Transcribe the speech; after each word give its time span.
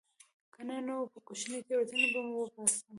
که 0.53 0.61
نه 0.67 0.77
نو 0.87 0.97
په 1.13 1.19
کوچنۍ 1.27 1.59
تېروتنې 1.67 2.07
به 2.13 2.19
مو 2.25 2.33
وباسم 2.39 2.85